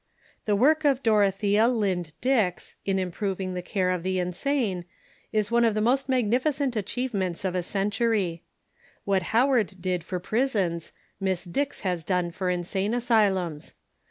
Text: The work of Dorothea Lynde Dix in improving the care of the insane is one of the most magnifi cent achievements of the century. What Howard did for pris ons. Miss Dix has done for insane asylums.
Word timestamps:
The 0.45 0.55
work 0.55 0.83
of 0.83 1.03
Dorothea 1.03 1.67
Lynde 1.67 2.13
Dix 2.21 2.75
in 2.85 2.97
improving 2.97 3.53
the 3.53 3.61
care 3.61 3.91
of 3.91 4.01
the 4.01 4.17
insane 4.17 4.85
is 5.31 5.51
one 5.51 5.63
of 5.63 5.75
the 5.75 5.79
most 5.79 6.07
magnifi 6.09 6.51
cent 6.51 6.75
achievements 6.75 7.45
of 7.45 7.53
the 7.53 7.61
century. 7.61 8.41
What 9.05 9.21
Howard 9.29 9.75
did 9.79 10.03
for 10.03 10.19
pris 10.19 10.55
ons. 10.55 10.91
Miss 11.19 11.43
Dix 11.43 11.81
has 11.81 12.03
done 12.03 12.31
for 12.31 12.49
insane 12.49 12.95
asylums. 12.95 13.75